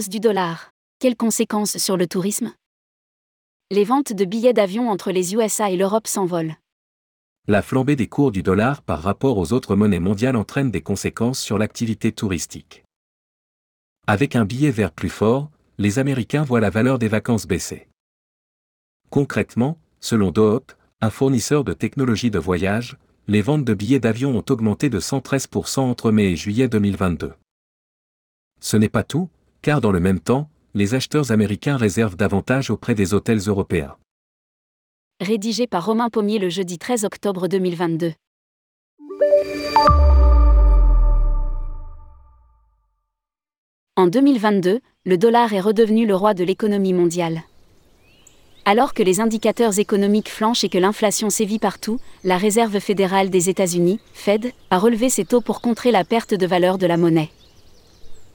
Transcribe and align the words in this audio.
Du 0.00 0.20
dollar. 0.20 0.70
Quelles 1.00 1.16
conséquences 1.16 1.76
sur 1.76 1.98
le 1.98 2.06
tourisme? 2.06 2.54
Les 3.70 3.84
ventes 3.84 4.14
de 4.14 4.24
billets 4.24 4.54
d'avion 4.54 4.88
entre 4.88 5.12
les 5.12 5.34
USA 5.34 5.70
et 5.70 5.76
l'Europe 5.76 6.06
s'envolent. 6.06 6.56
La 7.46 7.60
flambée 7.60 7.94
des 7.94 8.06
cours 8.06 8.32
du 8.32 8.42
dollar 8.42 8.80
par 8.80 9.02
rapport 9.02 9.36
aux 9.36 9.52
autres 9.52 9.76
monnaies 9.76 10.00
mondiales 10.00 10.36
entraîne 10.36 10.70
des 10.70 10.80
conséquences 10.80 11.40
sur 11.40 11.58
l'activité 11.58 12.10
touristique. 12.10 12.84
Avec 14.06 14.34
un 14.34 14.46
billet 14.46 14.70
vert 14.70 14.92
plus 14.92 15.10
fort, 15.10 15.50
les 15.76 15.98
Américains 15.98 16.42
voient 16.42 16.60
la 16.60 16.70
valeur 16.70 16.98
des 16.98 17.08
vacances 17.08 17.46
baisser. 17.46 17.86
Concrètement, 19.10 19.78
selon 20.00 20.30
Dohop, 20.30 20.72
un 21.02 21.10
fournisseur 21.10 21.64
de 21.64 21.74
technologies 21.74 22.30
de 22.30 22.38
voyage, 22.38 22.96
les 23.28 23.42
ventes 23.42 23.66
de 23.66 23.74
billets 23.74 24.00
d'avion 24.00 24.34
ont 24.34 24.44
augmenté 24.48 24.88
de 24.88 25.00
113% 25.00 25.80
entre 25.80 26.10
mai 26.12 26.32
et 26.32 26.36
juillet 26.36 26.68
2022. 26.68 27.34
Ce 28.58 28.76
n'est 28.78 28.88
pas 28.88 29.04
tout, 29.04 29.28
car 29.62 29.80
dans 29.80 29.92
le 29.92 30.00
même 30.00 30.20
temps, 30.20 30.48
les 30.74 30.94
acheteurs 30.94 31.30
américains 31.30 31.76
réservent 31.76 32.16
davantage 32.16 32.70
auprès 32.70 32.94
des 32.94 33.14
hôtels 33.14 33.38
européens. 33.46 33.96
Rédigé 35.20 35.68
par 35.68 35.86
Romain 35.86 36.10
Pommier 36.10 36.40
le 36.40 36.48
jeudi 36.48 36.78
13 36.78 37.04
octobre 37.04 37.46
2022. 37.46 38.12
En 43.94 44.06
2022, 44.08 44.80
le 45.04 45.18
dollar 45.18 45.52
est 45.52 45.60
redevenu 45.60 46.06
le 46.06 46.16
roi 46.16 46.34
de 46.34 46.42
l'économie 46.42 46.94
mondiale. 46.94 47.42
Alors 48.64 48.94
que 48.94 49.02
les 49.02 49.20
indicateurs 49.20 49.78
économiques 49.78 50.30
flanchent 50.30 50.64
et 50.64 50.68
que 50.68 50.78
l'inflation 50.78 51.30
sévit 51.30 51.58
partout, 51.58 52.00
la 52.24 52.38
Réserve 52.38 52.78
fédérale 52.80 53.28
des 53.28 53.48
États-Unis, 53.48 54.00
Fed, 54.14 54.52
a 54.70 54.78
relevé 54.78 55.08
ses 55.08 55.24
taux 55.24 55.40
pour 55.40 55.60
contrer 55.60 55.90
la 55.92 56.04
perte 56.04 56.34
de 56.34 56.46
valeur 56.46 56.78
de 56.78 56.86
la 56.86 56.96
monnaie. 56.96 57.30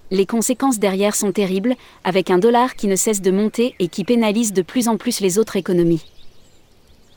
Les 0.09 0.25
conséquences 0.25 0.79
derrière 0.79 1.15
sont 1.15 1.33
terribles, 1.33 1.75
avec 2.05 2.31
un 2.31 2.37
dollar 2.37 2.75
qui 2.75 2.87
ne 2.87 2.95
cesse 2.95 3.21
de 3.21 3.31
monter 3.31 3.75
et 3.79 3.89
qui 3.89 4.05
pénalise 4.05 4.53
de 4.53 4.61
plus 4.61 4.87
en 4.87 4.95
plus 4.95 5.19
les 5.19 5.37
autres 5.37 5.57
économies. 5.57 6.05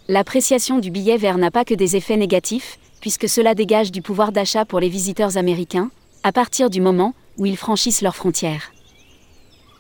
L'appréciation 0.09 0.81
du 0.81 0.91
billet 0.91 1.17
vert 1.17 1.39
n'a 1.39 1.53
pas 1.53 1.65
que 1.65 1.75
des 1.75 1.95
effets 1.95 2.17
négatifs, 2.17 2.79
puisque 3.01 3.29
cela 3.29 3.55
dégage 3.55 3.93
du 3.93 4.03
pouvoir 4.03 4.33
d'achat 4.33 4.65
pour 4.65 4.81
les 4.81 4.89
visiteurs 4.89 5.37
américains, 5.37 5.91
à 6.25 6.33
partir 6.33 6.69
du 6.69 6.81
moment 6.81 7.15
où 7.39 7.47
ils 7.47 7.57
franchissent 7.57 8.03
leurs 8.03 8.17
frontières. 8.17 8.73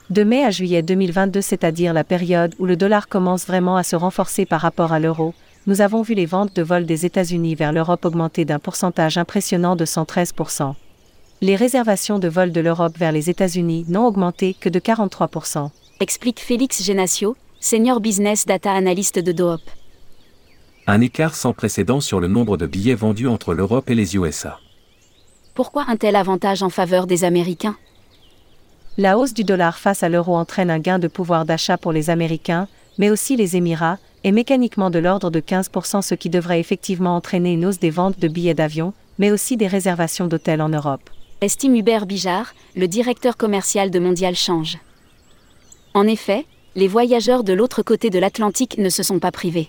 De 0.09 0.23
mai 0.23 0.45
à 0.45 0.51
juillet 0.51 0.83
2022, 0.83 1.41
c'est-à-dire 1.41 1.93
la 1.93 2.05
période 2.05 2.55
où 2.61 2.67
le 2.67 2.77
dollar 2.77 3.09
commence 3.09 3.45
vraiment 3.45 3.77
à 3.77 3.83
se 3.83 3.97
renforcer 3.97 4.47
par 4.47 4.61
rapport 4.61 4.93
à 4.93 5.01
l'euro, 5.01 5.35
nous 5.67 5.81
avons 5.81 6.03
vu 6.03 6.15
les 6.15 6.27
ventes 6.27 6.55
de 6.55 6.63
vols 6.63 6.87
des 6.87 7.07
États-Unis 7.07 7.57
vers 7.57 7.73
l'Europe 7.73 8.05
augmenter 8.05 8.45
d'un 8.45 8.61
pourcentage 8.61 9.19
impressionnant 9.19 9.75
de 9.75 9.85
113% 9.85 10.75
les 11.43 11.57
réservations 11.57 12.19
de 12.19 12.29
vol 12.29 12.53
de 12.53 12.61
l'Europe 12.61 12.99
vers 12.99 13.13
les 13.13 13.31
États-Unis 13.31 13.87
n'ont 13.89 14.05
augmenté 14.05 14.53
que 14.53 14.69
de 14.69 14.79
43%. 14.79 15.71
Explique 16.01 16.39
Félix 16.39 16.83
Genacio, 16.83 17.35
senior 17.61 18.01
business 18.01 18.45
data 18.45 18.73
analyst 18.73 19.19
de 19.19 19.33
Doop. 19.33 19.63
Un 20.87 21.01
écart 21.01 21.35
sans 21.35 21.55
précédent 21.55 22.01
sur 22.01 22.21
le 22.21 22.29
nombre 22.29 22.59
de 22.59 22.67
billets 22.67 22.95
vendus 22.95 23.27
entre 23.27 23.55
l'Europe 23.55 23.89
et 23.89 23.95
les 23.95 24.17
USA. 24.17 24.59
Pourquoi 25.55 25.87
un 25.89 25.97
tel 25.97 26.15
avantage 26.15 26.63
en 26.63 26.69
faveur 26.69 27.07
des 27.07 27.25
Américains? 27.25 27.77
La 28.99 29.17
hausse 29.17 29.33
du 29.33 29.45
dollar 29.45 29.79
face 29.79 30.03
à 30.03 30.11
l'euro 30.11 30.37
entraîne 30.37 30.71
un 30.71 30.79
gain 30.79 30.99
de 30.99 31.09
pouvoir 31.09 31.47
d'achat 31.47 31.79
pour 31.79 31.93
les 31.93 32.11
Américains, 32.11 32.69
mais 32.99 33.09
aussi 33.09 33.37
les 33.37 33.57
Émirats, 33.57 33.99
et 34.25 34.33
mécaniquement 34.33 34.91
de 34.91 34.99
l'ordre 34.99 35.31
de 35.31 35.41
15%, 35.41 36.03
ce 36.03 36.15
qui 36.15 36.29
devrait 36.29 36.61
effectivement 36.61 37.17
entraîner 37.17 37.55
une 37.55 37.65
hausse 37.65 37.79
des 37.79 37.89
ventes 37.89 38.19
de 38.19 38.29
billets 38.29 38.53
d'avion, 38.53 38.93
mais 39.19 39.31
aussi 39.31 39.57
des 39.57 39.69
réservations 39.69 40.27
d'hôtels 40.27 40.61
en 40.61 40.69
Europe 40.69 41.09
estime 41.43 41.77
Hubert 41.77 42.05
Bijard, 42.05 42.53
le 42.77 42.87
directeur 42.87 43.37
commercial 43.37 43.91
de 43.91 43.99
Mondial 43.99 44.37
Change. 44.37 44.79
En 45.95 46.07
effet, 46.07 46.45
les 46.77 46.87
voyageurs 46.87 47.45
de 47.45 47.55
l'autre 47.55 47.83
côté 47.83 48.11
de 48.11 48.19
l'Atlantique 48.19 48.77
ne 48.77 48.91
se 48.91 49.03
sont 49.03 49.19
pas 49.19 49.33
privés. 49.33 49.69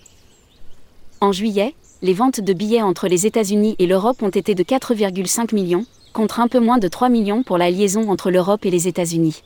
En 1.21 1.31
juillet, 1.31 1.73
les 2.01 2.13
ventes 2.13 2.41
de 2.41 2.51
billets 2.51 2.81
entre 2.81 3.07
les 3.07 3.25
États-Unis 3.25 3.75
et 3.79 3.87
l'Europe 3.87 4.21
ont 4.21 4.29
été 4.29 4.53
de 4.53 4.63
4,5 4.63 5.55
millions, 5.55 5.85
contre 6.11 6.41
un 6.41 6.49
peu 6.49 6.59
moins 6.59 6.77
de 6.77 6.89
3 6.89 7.07
millions 7.07 7.41
pour 7.41 7.57
la 7.57 7.71
liaison 7.71 8.09
entre 8.09 8.31
l'Europe 8.31 8.65
et 8.65 8.71
les 8.71 8.89
États-Unis. 8.89 9.41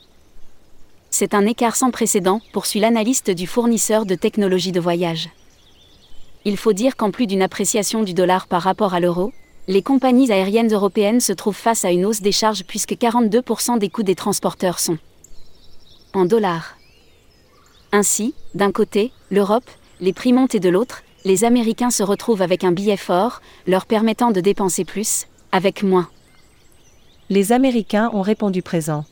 C'est 1.10 1.32
un 1.32 1.46
écart 1.46 1.76
sans 1.76 1.92
précédent, 1.92 2.40
poursuit 2.52 2.80
l'analyste 2.80 3.30
du 3.30 3.46
fournisseur 3.46 4.04
de 4.04 4.16
technologies 4.16 4.72
de 4.72 4.80
voyage. 4.80 5.30
Il 6.44 6.56
faut 6.56 6.72
dire 6.72 6.96
qu'en 6.96 7.12
plus 7.12 7.28
d'une 7.28 7.42
appréciation 7.42 8.02
du 8.02 8.14
dollar 8.14 8.48
par 8.48 8.62
rapport 8.62 8.94
à 8.94 9.00
l'euro, 9.00 9.32
les 9.68 9.82
compagnies 9.82 10.30
aériennes 10.30 10.72
européennes 10.72 11.20
se 11.20 11.32
trouvent 11.32 11.56
face 11.56 11.84
à 11.84 11.90
une 11.90 12.06
hausse 12.06 12.20
des 12.20 12.32
charges 12.32 12.64
puisque 12.64 12.92
42% 12.92 13.78
des 13.78 13.88
coûts 13.88 14.04
des 14.04 14.14
transporteurs 14.14 14.78
sont 14.78 14.98
en 16.14 16.24
dollars. 16.24 16.76
Ainsi, 17.92 18.34
d'un 18.54 18.72
côté, 18.72 19.12
l'Europe, 19.30 19.68
les 20.00 20.12
prix 20.12 20.32
montent 20.32 20.54
et 20.54 20.60
de 20.60 20.68
l'autre, 20.68 21.02
les 21.24 21.44
Américains 21.44 21.90
se 21.90 22.02
retrouvent 22.02 22.42
avec 22.42 22.62
un 22.62 22.72
billet 22.72 22.96
fort, 22.96 23.40
leur 23.66 23.86
permettant 23.86 24.30
de 24.30 24.40
dépenser 24.40 24.84
plus, 24.84 25.26
avec 25.50 25.82
moins. 25.82 26.08
Les 27.28 27.52
Américains 27.52 28.10
ont 28.12 28.22
répondu 28.22 28.62
présent. 28.62 29.04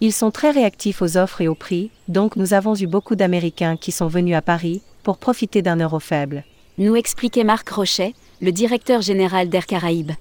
Ils 0.00 0.12
sont 0.12 0.30
très 0.30 0.50
réactifs 0.50 1.00
aux 1.00 1.16
offres 1.16 1.40
et 1.40 1.48
aux 1.48 1.54
prix, 1.54 1.90
donc 2.08 2.36
nous 2.36 2.52
avons 2.52 2.74
eu 2.74 2.86
beaucoup 2.86 3.16
d'Américains 3.16 3.78
qui 3.78 3.92
sont 3.92 4.08
venus 4.08 4.36
à 4.36 4.42
Paris 4.42 4.82
pour 5.02 5.16
profiter 5.16 5.62
d'un 5.62 5.76
euro 5.76 5.98
faible. 6.00 6.44
Nous 6.76 6.96
expliquait 6.96 7.44
Marc 7.44 7.70
Rochet, 7.70 8.14
le 8.40 8.52
directeur 8.52 9.00
général 9.00 9.48
d'Air 9.48 9.66
Caraïbes. 9.66 10.12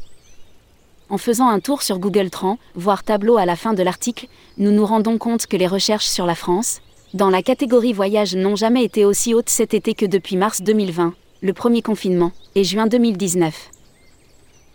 En 1.10 1.18
faisant 1.18 1.50
un 1.50 1.60
tour 1.60 1.82
sur 1.82 2.00
Google 2.00 2.30
Trends, 2.30 2.58
voire 2.74 3.04
tableau 3.04 3.38
à 3.38 3.46
la 3.46 3.56
fin 3.56 3.74
de 3.74 3.84
l'article, 3.84 4.28
nous 4.58 4.72
nous 4.72 4.86
rendons 4.86 5.18
compte 5.18 5.46
que 5.46 5.58
les 5.58 5.68
recherches 5.68 6.08
sur 6.08 6.26
la 6.26 6.36
France, 6.36 6.82
dans 7.14 7.30
la 7.30 7.44
catégorie 7.44 7.94
voyage, 7.94 8.36
n'ont 8.36 8.56
jamais 8.56 8.84
été 8.84 9.06
aussi 9.06 9.34
hautes 9.34 9.50
cet 9.50 9.74
été 9.74 9.94
que 9.94 10.06
depuis 10.06 10.36
mars 10.36 10.62
2020, 10.62 11.14
le 11.42 11.54
premier 11.54 11.82
confinement, 11.82 12.32
et 12.56 12.64
juin 12.64 12.88
2019. 12.88 13.70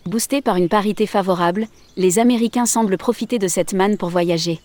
Boostés 0.05 0.41
par 0.41 0.55
une 0.55 0.69
parité 0.69 1.05
favorable, 1.05 1.67
les 1.97 2.17
Américains 2.17 2.65
semblent 2.65 2.97
profiter 2.97 3.37
de 3.37 3.47
cette 3.47 3.73
manne 3.73 3.97
pour 3.97 4.09
voyager. 4.09 4.59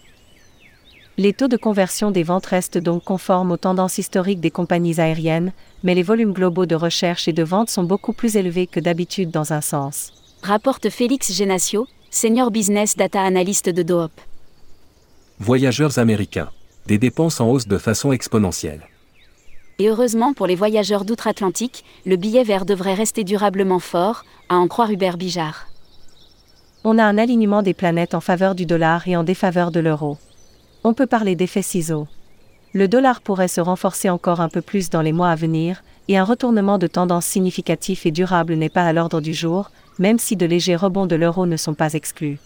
Les 1.18 1.32
taux 1.32 1.48
de 1.48 1.56
conversion 1.56 2.10
des 2.10 2.22
ventes 2.22 2.44
restent 2.44 2.76
donc 2.76 3.02
conformes 3.04 3.50
aux 3.50 3.56
tendances 3.56 3.96
historiques 3.96 4.40
des 4.40 4.50
compagnies 4.50 5.00
aériennes, 5.00 5.52
mais 5.82 5.94
les 5.94 6.02
volumes 6.02 6.34
globaux 6.34 6.66
de 6.66 6.74
recherche 6.74 7.26
et 7.26 7.32
de 7.32 7.42
vente 7.42 7.70
sont 7.70 7.84
beaucoup 7.84 8.12
plus 8.12 8.36
élevés 8.36 8.66
que 8.66 8.80
d'habitude 8.80 9.30
dans 9.30 9.54
un 9.54 9.62
sens. 9.62 10.12
Rapporte 10.42 10.90
Félix 10.90 11.32
Genacio, 11.32 11.86
senior 12.10 12.50
business 12.50 12.96
data 12.96 13.22
analyst 13.22 13.70
de 13.70 13.82
Doop. 13.82 14.10
Voyageurs 15.38 15.98
américains. 15.98 16.50
Des 16.84 16.98
dépenses 16.98 17.40
en 17.40 17.48
hausse 17.48 17.66
de 17.66 17.78
façon 17.78 18.12
exponentielle. 18.12 18.82
Et 19.78 19.88
heureusement 19.88 20.34
pour 20.34 20.46
les 20.46 20.54
voyageurs 20.54 21.06
d'outre-Atlantique, 21.06 21.82
le 22.04 22.16
billet 22.16 22.44
vert 22.44 22.66
devrait 22.66 22.94
rester 22.94 23.24
durablement 23.24 23.78
fort, 23.78 24.24
à 24.50 24.56
en 24.56 24.68
croire 24.68 24.90
Hubert 24.90 25.16
Bijard. 25.16 25.66
On 26.84 26.98
a 26.98 27.04
un 27.04 27.16
alignement 27.16 27.62
des 27.62 27.74
planètes 27.74 28.14
en 28.14 28.20
faveur 28.20 28.54
du 28.54 28.66
dollar 28.66 29.08
et 29.08 29.16
en 29.16 29.24
défaveur 29.24 29.70
de 29.70 29.80
l'euro 29.80 30.18
on 30.84 30.94
peut 30.94 31.06
parler 31.06 31.36
d'effet 31.36 31.62
ciseau. 31.62 32.06
Le 32.72 32.88
dollar 32.88 33.20
pourrait 33.20 33.48
se 33.48 33.60
renforcer 33.60 34.10
encore 34.10 34.40
un 34.40 34.48
peu 34.48 34.60
plus 34.60 34.90
dans 34.90 35.02
les 35.02 35.12
mois 35.12 35.30
à 35.30 35.34
venir, 35.34 35.82
et 36.08 36.18
un 36.18 36.24
retournement 36.24 36.78
de 36.78 36.86
tendance 36.86 37.26
significatif 37.26 38.06
et 38.06 38.10
durable 38.10 38.54
n'est 38.54 38.68
pas 38.68 38.84
à 38.84 38.92
l'ordre 38.92 39.20
du 39.20 39.34
jour, 39.34 39.70
même 39.98 40.18
si 40.18 40.36
de 40.36 40.46
légers 40.46 40.76
rebonds 40.76 41.06
de 41.06 41.16
l'euro 41.16 41.46
ne 41.46 41.56
sont 41.56 41.74
pas 41.74 41.94
exclus. 41.94 42.38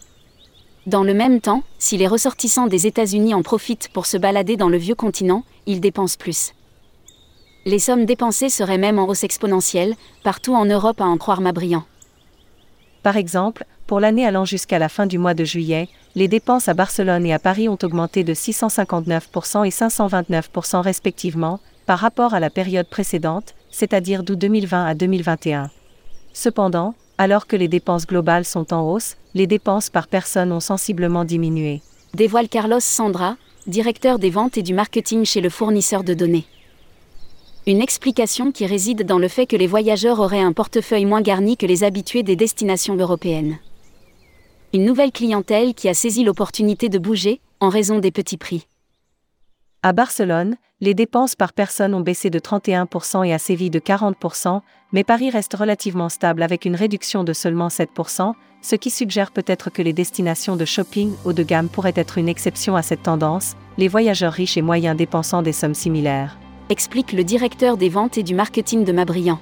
Dans 0.86 1.02
le 1.02 1.14
même 1.14 1.40
temps, 1.40 1.62
si 1.78 1.96
les 1.96 2.06
ressortissants 2.06 2.66
des 2.66 2.86
États-Unis 2.86 3.34
en 3.34 3.42
profitent 3.42 3.88
pour 3.92 4.06
se 4.06 4.16
balader 4.16 4.56
dans 4.56 4.68
le 4.68 4.78
vieux 4.78 4.94
continent, 4.94 5.44
ils 5.66 5.80
dépensent 5.80 6.16
plus. 6.18 6.54
Les 7.66 7.78
sommes 7.78 8.06
dépensées 8.06 8.48
seraient 8.48 8.78
même 8.78 8.98
en 8.98 9.06
hausse 9.06 9.24
exponentielle, 9.24 9.94
partout 10.24 10.54
en 10.54 10.64
Europe 10.64 11.00
à 11.00 11.04
en 11.04 11.18
croire 11.18 11.42
Mabriand. 11.42 11.84
Par 13.02 13.16
exemple, 13.16 13.64
pour 13.86 14.00
l'année 14.00 14.26
allant 14.26 14.44
jusqu'à 14.44 14.78
la 14.78 14.88
fin 14.88 15.06
du 15.06 15.18
mois 15.18 15.34
de 15.34 15.44
juillet, 15.44 15.88
les 16.14 16.28
dépenses 16.28 16.68
à 16.68 16.74
Barcelone 16.74 17.24
et 17.24 17.32
à 17.32 17.38
Paris 17.38 17.68
ont 17.68 17.78
augmenté 17.82 18.24
de 18.24 18.34
659% 18.34 19.66
et 19.66 19.70
529% 19.70 20.80
respectivement, 20.80 21.60
par 21.86 21.98
rapport 21.98 22.34
à 22.34 22.40
la 22.40 22.50
période 22.50 22.88
précédente, 22.88 23.54
c'est-à-dire 23.70 24.22
d'août 24.22 24.38
2020 24.38 24.86
à 24.86 24.94
2021. 24.94 25.70
Cependant, 26.32 26.94
alors 27.18 27.46
que 27.46 27.56
les 27.56 27.68
dépenses 27.68 28.06
globales 28.06 28.44
sont 28.44 28.72
en 28.72 28.88
hausse, 28.88 29.16
les 29.34 29.46
dépenses 29.46 29.90
par 29.90 30.06
personne 30.06 30.52
ont 30.52 30.60
sensiblement 30.60 31.24
diminué. 31.24 31.82
Dévoile 32.14 32.48
Carlos 32.48 32.80
Sandra, 32.80 33.36
directeur 33.66 34.18
des 34.18 34.30
ventes 34.30 34.58
et 34.58 34.62
du 34.62 34.74
marketing 34.74 35.24
chez 35.24 35.40
le 35.40 35.50
fournisseur 35.50 36.04
de 36.04 36.14
données. 36.14 36.46
Une 37.70 37.82
explication 37.82 38.50
qui 38.50 38.66
réside 38.66 39.04
dans 39.04 39.20
le 39.20 39.28
fait 39.28 39.46
que 39.46 39.54
les 39.54 39.68
voyageurs 39.68 40.18
auraient 40.18 40.40
un 40.40 40.52
portefeuille 40.52 41.04
moins 41.04 41.22
garni 41.22 41.56
que 41.56 41.66
les 41.66 41.84
habitués 41.84 42.24
des 42.24 42.34
destinations 42.34 42.96
européennes 42.96 43.60
une 44.72 44.84
nouvelle 44.84 45.12
clientèle 45.12 45.74
qui 45.74 45.88
a 45.88 45.94
saisi 45.94 46.24
l'opportunité 46.24 46.88
de 46.88 46.98
bouger, 46.98 47.40
en 47.60 47.68
raison 47.68 47.98
des 47.98 48.10
petits 48.10 48.36
prix. 48.36 48.66
À 49.84 49.92
Barcelone, 49.92 50.56
les 50.80 50.94
dépenses 50.94 51.36
par 51.36 51.52
personne 51.52 51.94
ont 51.94 52.00
baissé 52.00 52.28
de 52.28 52.40
31% 52.40 53.26
et 53.26 53.32
à 53.32 53.38
Séville 53.38 53.70
de 53.70 53.78
40%, 53.78 54.60
mais 54.92 55.04
Paris 55.04 55.30
reste 55.30 55.54
relativement 55.54 56.08
stable 56.08 56.42
avec 56.42 56.64
une 56.64 56.74
réduction 56.74 57.22
de 57.24 57.32
seulement 57.32 57.68
7%, 57.68 58.32
ce 58.62 58.76
qui 58.76 58.90
suggère 58.90 59.30
peut-être 59.30 59.70
que 59.70 59.82
les 59.82 59.92
destinations 59.92 60.56
de 60.56 60.64
shopping 60.64 61.14
haut 61.24 61.32
de 61.32 61.42
gamme 61.44 61.68
pourraient 61.68 61.92
être 61.94 62.18
une 62.18 62.28
exception 62.28 62.76
à 62.76 62.82
cette 62.82 63.04
tendance, 63.04 63.54
les 63.78 63.88
voyageurs 63.88 64.32
riches 64.32 64.56
et 64.56 64.62
moyens 64.62 64.96
dépensant 64.96 65.42
des 65.42 65.52
sommes 65.52 65.74
similaires. 65.74 66.36
Explique 66.70 67.12
le 67.12 67.24
directeur 67.24 67.76
des 67.76 67.88
ventes 67.88 68.16
et 68.16 68.22
du 68.22 68.32
marketing 68.32 68.84
de 68.84 68.92
Mabriand. 68.92 69.40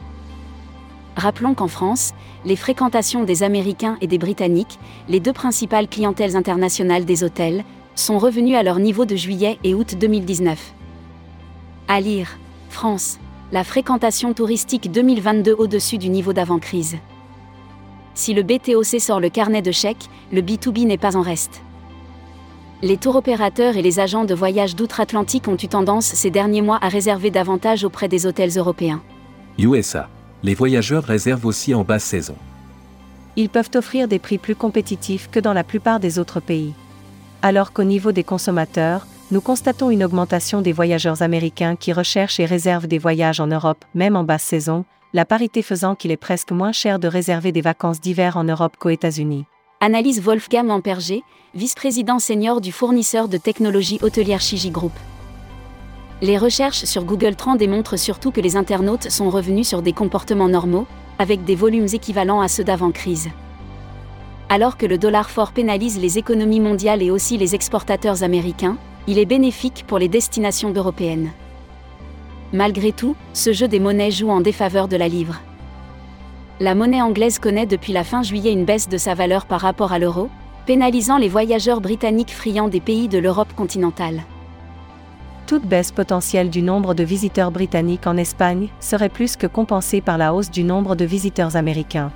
Rappelons 1.15 1.53
qu'en 1.53 1.69
France, 1.69 2.15
les 2.47 2.57
fréquentations 2.57 3.25
des 3.25 3.43
Américains 3.43 3.99
et 4.01 4.07
des 4.07 4.17
Britanniques, 4.17 4.79
les 5.11 5.21
deux 5.21 5.35
principales 5.35 5.89
clientèles 5.89 6.37
internationales 6.37 7.05
des 7.05 7.23
hôtels, 7.25 7.65
sont 7.95 8.19
revenus 8.19 8.57
à 8.57 8.63
leur 8.63 8.79
niveau 8.79 9.05
de 9.05 9.15
juillet 9.15 9.59
et 9.63 9.75
août 9.75 9.95
2019. 10.01 10.73
À 11.87 12.01
lire, 12.01 12.39
France, 12.71 13.19
la 13.53 13.63
fréquentation 13.63 14.33
touristique 14.33 14.91
2022 14.91 15.53
au-dessus 15.53 15.99
du 15.99 16.09
niveau 16.09 16.33
d'avant-crise. 16.33 16.97
Si 18.15 18.33
le 18.33 18.43
BTOC 18.43 19.01
sort 19.01 19.21
le 19.21 19.29
carnet 19.29 19.61
de 19.61 19.71
chèques, 19.71 20.09
le 20.33 20.41
B2B 20.41 20.87
n'est 20.87 20.97
pas 20.97 21.15
en 21.15 21.21
reste. 21.21 21.61
Les 22.83 22.97
tours 22.97 23.17
opérateurs 23.17 23.77
et 23.77 23.83
les 23.83 24.01
agents 24.01 24.25
de 24.25 24.35
voyage 24.35 24.77
d'outre-Atlantique 24.77 25.49
ont 25.49 25.57
eu 25.57 25.69
tendance 25.69 26.07
ces 26.07 26.31
derniers 26.31 26.63
mois 26.63 26.79
à 26.81 26.89
réserver 26.89 27.31
davantage 27.31 27.85
auprès 27.85 28.09
des 28.09 28.27
hôtels 28.27 28.57
européens. 28.57 29.03
USA. 29.59 30.09
Les 30.43 30.55
voyageurs 30.55 31.05
réservent 31.05 31.47
aussi 31.47 31.75
en 31.75 31.83
basse 31.83 32.05
saison. 32.05 32.37
Ils 33.37 33.49
peuvent 33.49 33.71
offrir 33.75 34.09
des 34.09 34.19
prix 34.19 34.39
plus 34.39 34.55
compétitifs 34.55 35.29
que 35.31 35.41
dans 35.41 35.53
la 35.53 35.65
plupart 35.65 36.01
des 36.01 36.19
autres 36.19 36.41
pays 36.41 36.75
alors 37.43 37.73
qu'au 37.73 37.85
niveau 37.85 38.13
des 38.13 38.25
consommateurs, 38.25 39.07
nous 39.31 39.41
constatons 39.41 39.91
une 39.91 40.05
augmentation 40.05 40.63
des 40.63 40.73
voyageurs 40.73 41.23
américains 41.23 41.77
qui 41.77 41.93
recherchent 41.93 42.41
et 42.41 42.47
réservent 42.47 42.87
des 42.87 42.99
voyages 42.99 43.41
en 43.41 43.47
Europe, 43.47 43.85
même 43.95 44.17
en 44.17 44.25
basse 44.25 44.43
saison, 44.43 44.85
la 45.13 45.25
parité 45.25 45.63
faisant 45.63 45.95
qu'il 45.95 46.11
est 46.11 46.17
presque 46.17 46.51
moins 46.51 46.73
cher 46.73 46.99
de 46.99 47.09
réserver 47.09 47.53
des 47.53 47.61
vacances 47.61 48.01
d'hiver 48.01 48.37
en 48.37 48.45
Europe 48.45 48.77
qu'aux 48.79 48.91
États-Unis. 48.91 49.45
Analyse 49.81 50.21
Wolfgang 50.21 50.71
Amperger, 50.71 51.23
vice-président 51.55 52.19
senior 52.19 52.61
du 52.61 52.73
fournisseur 52.73 53.29
de 53.29 53.37
technologie 53.37 53.99
hôtelière 54.03 54.41
Shiji 54.41 54.71
Group. 54.71 54.93
Les 56.21 56.37
recherches 56.37 56.85
sur 56.85 57.05
Google 57.05 57.37
Trends 57.37 57.57
démontrent 57.57 57.97
surtout 57.97 58.31
que 58.33 58.41
les 58.41 58.57
internautes 58.57 59.11
sont 59.11 59.31
revenus 59.31 59.69
sur 59.69 59.83
des 59.83 59.93
comportements 59.93 60.49
normaux, 60.49 60.87
avec 61.19 61.45
des 61.45 61.55
volumes 61.55 61.89
équivalents 61.93 62.41
à 62.41 62.49
ceux 62.49 62.65
d'avant-crise 62.65 63.31
alors 64.49 64.77
que 64.77 64.87
le 64.87 64.99
dollar 64.99 65.31
fort 65.31 65.53
pénalise 65.53 66.01
les 66.01 66.19
économies 66.19 66.61
mondiales 66.61 67.03
et 67.03 67.11
aussi 67.11 67.37
les 67.37 67.55
exportateurs 67.55 68.23
américains, 68.23 68.79
il 69.07 69.19
est 69.19 69.27
bénéfique 69.27 69.85
pour 69.87 69.99
les 69.99 70.09
destinations 70.09 70.73
européennes. 70.73 71.31
Malgré 72.53 72.93
tout, 72.93 73.15
ce 73.35 73.53
jeu 73.53 73.69
des 73.69 73.81
monnaies 73.81 74.11
joue 74.11 74.31
en 74.31 74.41
défaveur 74.41 74.89
de 74.89 74.97
la 74.97 75.09
livre. 75.09 75.41
La 76.61 76.75
monnaie 76.75 77.01
anglaise 77.01 77.39
connaît 77.39 77.67
depuis 77.67 77.93
la 77.93 78.03
fin 78.03 78.25
juillet 78.25 78.53
une 78.53 78.65
baisse 78.65 78.89
de 78.89 78.99
sa 78.99 79.15
valeur 79.15 79.47
par 79.47 79.61
rapport 79.61 79.93
à 79.93 80.01
l'euro, 80.01 80.29
pénalisant 80.67 81.17
les 81.17 81.29
voyageurs 81.29 81.81
britanniques 81.81 82.33
friands 82.33 82.67
des 82.67 82.81
pays 82.81 83.07
de 83.07 83.19
l'Europe 83.19 83.53
continentale. 83.55 84.25
Toute 85.47 85.65
baisse 85.65 85.93
potentielle 85.93 86.51
du 86.51 86.63
nombre 86.63 86.95
de 86.95 87.05
visiteurs 87.05 87.53
britanniques 87.53 88.09
en 88.09 88.17
Espagne 88.17 88.71
serait 88.81 89.09
plus 89.09 89.37
que 89.37 89.47
compensée 89.47 90.01
par 90.01 90.19
la 90.19 90.35
hausse 90.35 90.51
du 90.51 90.65
nombre 90.65 90.97
de 90.97 91.05
visiteurs 91.05 91.55
américains. 91.55 92.11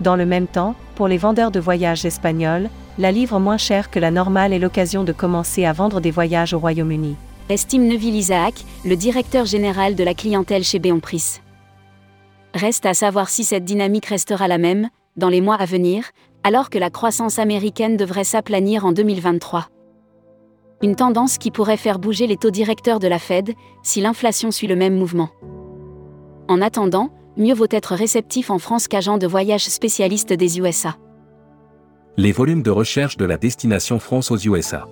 Dans 0.00 0.16
le 0.16 0.26
même 0.26 0.48
temps, 0.48 0.74
pour 0.96 1.06
les 1.06 1.16
vendeurs 1.16 1.52
de 1.52 1.60
voyages 1.60 2.04
espagnols, 2.04 2.70
la 2.98 3.12
livre 3.12 3.38
moins 3.38 3.58
chère 3.58 3.90
que 3.90 4.00
la 4.00 4.10
normale 4.10 4.52
est 4.52 4.58
l'occasion 4.58 5.04
de 5.04 5.12
commencer 5.12 5.64
à 5.64 5.72
vendre 5.72 6.00
des 6.00 6.10
voyages 6.10 6.52
au 6.52 6.58
Royaume-Uni. 6.58 7.14
Estime 7.48 7.86
Neville 7.86 8.16
Isaac, 8.16 8.54
le 8.84 8.96
directeur 8.96 9.46
général 9.46 9.94
de 9.94 10.02
la 10.02 10.14
clientèle 10.14 10.64
chez 10.64 10.80
Béonpris. 10.80 11.40
Reste 12.54 12.86
à 12.86 12.94
savoir 12.94 13.28
si 13.28 13.44
cette 13.44 13.64
dynamique 13.64 14.06
restera 14.06 14.48
la 14.48 14.58
même, 14.58 14.88
dans 15.16 15.28
les 15.28 15.40
mois 15.40 15.56
à 15.56 15.64
venir, 15.64 16.04
alors 16.44 16.70
que 16.70 16.78
la 16.78 16.90
croissance 16.90 17.38
américaine 17.38 17.96
devrait 17.96 18.24
s'aplanir 18.24 18.86
en 18.86 18.92
2023. 18.92 19.68
Une 20.82 20.94
tendance 20.94 21.38
qui 21.38 21.50
pourrait 21.50 21.76
faire 21.76 21.98
bouger 21.98 22.26
les 22.26 22.36
taux 22.36 22.50
directeurs 22.50 23.00
de 23.00 23.08
la 23.08 23.18
Fed, 23.18 23.52
si 23.82 24.00
l'inflation 24.00 24.50
suit 24.50 24.68
le 24.68 24.76
même 24.76 24.96
mouvement. 24.96 25.30
En 26.48 26.62
attendant, 26.62 27.10
mieux 27.36 27.54
vaut 27.54 27.66
être 27.70 27.94
réceptif 27.94 28.50
en 28.50 28.58
France 28.58 28.88
qu'agent 28.88 29.18
de 29.18 29.26
voyage 29.26 29.64
spécialiste 29.64 30.32
des 30.32 30.60
USA. 30.60 30.96
Les 32.16 32.32
volumes 32.32 32.62
de 32.62 32.70
recherche 32.70 33.16
de 33.16 33.24
la 33.24 33.36
destination 33.36 33.98
France 33.98 34.30
aux 34.30 34.38
USA. 34.38 34.86